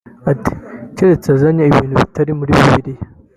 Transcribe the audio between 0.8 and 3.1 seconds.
“Keretse uzanye ibintu bitari muri bibiliya